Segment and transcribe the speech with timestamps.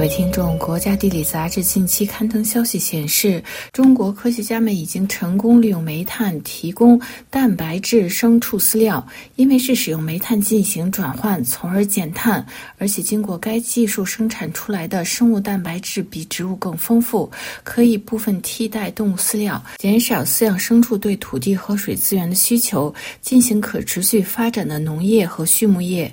[0.00, 9.06] 各位听众，国家地理杂志近期刊登消息显示，中国科学家们已经成功利用煤炭提供蛋白质牲畜饲料，
[9.36, 12.42] 因为是使用煤炭进行转换，从而减碳，
[12.78, 17.30] 而且经过该技术生产出来的生物蛋白质比植物更丰富，
[17.62, 26.10] 可以部分替代动物饲料，减少饲养牲畜对土地和水资源的需求，进行可持续发展的农业和畜牧业。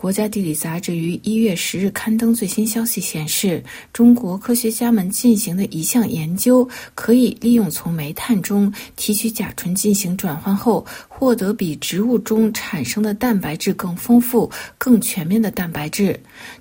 [0.00, 16.18] 国家地理杂志于一月十日刊登最新消息显示，中国科学家们进行的一项研究，可以利用从煤炭中提取甲醇进行转换后，获得比植物中产生的蛋白质更丰富、更全面的蛋白质。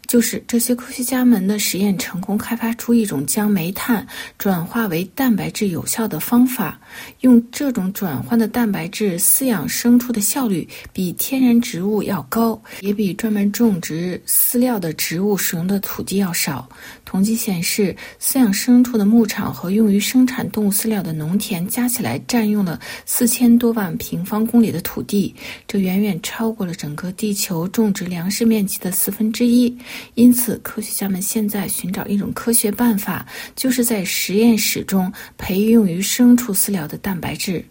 [0.10, 4.06] 就是这些科学家们的实验成功开发出一种将煤炭
[4.40, 6.82] 转化为蛋白质有效的方法。
[7.20, 16.68] 用这种转换的蛋白质饲养牲畜的效率比天然植物要高，也比专门种植饲料的植物使用的土地要少。
[17.06, 25.36] 统计显示，饲养牲畜的牧场和用于生产动物饲料的农田加起来占用了四千多万平方公里的土地，
[25.68, 29.78] 这远远超过了整个地球种植粮食面积的四分之一。
[30.16, 37.64] 因此，科学家们现在寻找一种科学办法，就是在实验室中培育用于牲畜饲料的蛋白质。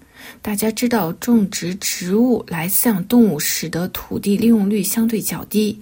[0.43, 5.81] 大家知道，种植植物来饲养动物，使得土地利用率相对较低。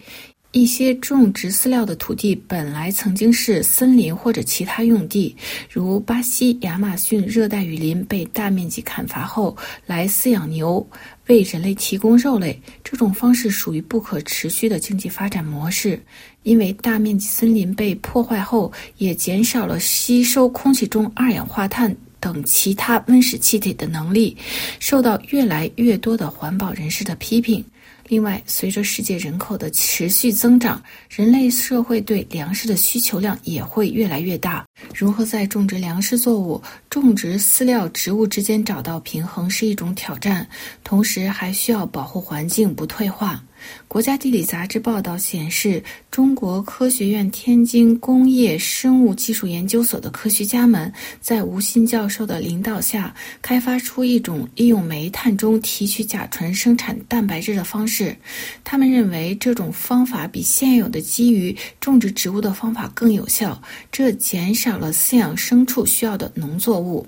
[0.57, 5.37] 一些种植饲料的土地本来曾经是森林或者其他用地，
[5.71, 9.55] 如巴西亚马逊热带雨林被大面积砍伐后，
[9.85, 10.89] 来饲养牛，
[11.27, 12.59] 为人类提供肉类。
[12.83, 16.03] 这种方式属于不可持续的经济发展模式，
[16.43, 21.95] 因为大面积森林被破坏后，也减少了吸收空气中二氧化碳。
[22.21, 24.37] 等其他温室气体的能力，
[24.79, 27.65] 受到越来越多的环保人士的批评。
[28.09, 34.65] 另外，随着世界人口的持续增长，人类社会对粮食的需求量也会越来越大。
[34.95, 40.49] 如何在种植粮食作物、种植饲料植物之间找到平衡是一种挑战，
[40.85, 43.43] 同时还需要保护环境不退化。
[43.89, 58.17] 国家地理杂志报道显示，中国科学院天津工业生物技术研究所的科学家们在吴昕教授的领导下，开发出一种利用煤炭中提取甲醇生产蛋白质的方式。
[58.65, 67.07] 他们认为这种方法比现有的基于种植植物的方法更有效，这减少了饲养牲畜需要的农作物。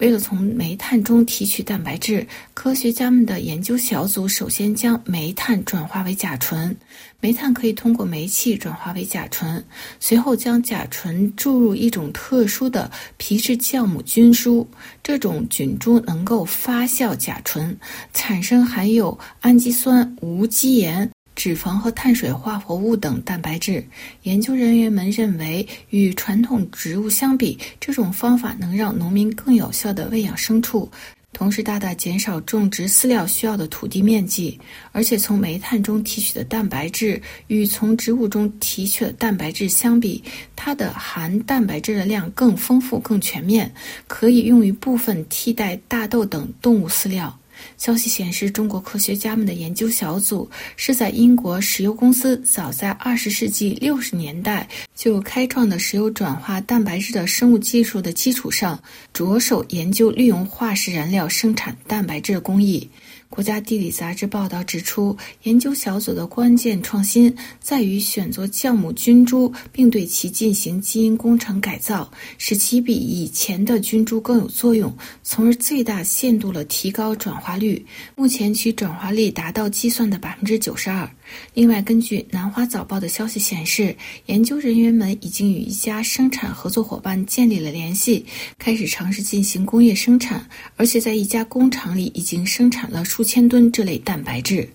[0.00, 6.74] 为了从煤炭中提取蛋白质，科学家们的研究小组首先将煤炭转化为甲醇。
[7.20, 9.62] 煤炭可以通过煤气转化为甲醇，
[10.00, 14.66] 随后将甲醇注入一种特殊的皮质酵母菌株，
[15.02, 17.78] 这种菌株能够发酵甲醇，
[18.14, 21.10] 产生含有氨基酸、无机盐。
[21.40, 23.82] 脂肪和碳水化合物等蛋白质。
[24.24, 30.86] 研究人员们认为，与传统植物相比，这种方法能让农民更有效地喂养牲畜，
[31.32, 34.60] 同时大大减少种植饲料需要的土地面积。
[34.92, 40.22] 而且，从煤炭中提取的蛋白质与从植物中提取的蛋白质相比，
[40.54, 43.72] 它的含蛋白质的量更丰富、更全面，
[44.06, 47.34] 可以用于部分替代大豆等动物饲料。
[47.76, 58.80] 消息显示，中国科学家们的研究小组是在英国石油公司早在二十世纪六十年代就开创的石油转化蛋白质的生物技术的基础上，
[59.12, 62.88] 着手研究利用化石燃料生产蛋白质的工艺。
[63.30, 74.92] 国家地理杂志报道指出，研究小组的关键创新在于选择酵母菌株，并对其进行基因工程改造，使其比以前的菌株更有作用，
[75.22, 77.86] 从而最大限度地提高转化率。
[78.16, 81.08] 目前其转化率达到计算的百分之九十二。
[81.54, 83.96] 另外，根据南华早报的消息显示，
[84.26, 88.26] 研究人员们已经与一家生产合作伙伴建立了联系，
[88.58, 94.66] 开始尝试进行工业生产，而且在一家工厂里已经生产了数千吨这类蛋白质。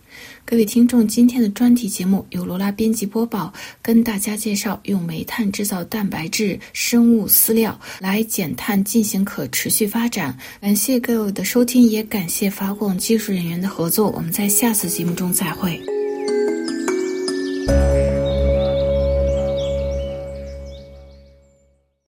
[0.45, 3.51] 各位听众，今天的专题节目由罗拉编辑播报，
[3.81, 10.37] 跟大家介绍用煤炭制造蛋白质生物饲料来减碳进行可持续发展。
[10.61, 14.11] 感谢各位的收听，也感谢法广技术人员的合作。
[14.11, 15.81] 我们在下次节目中再会。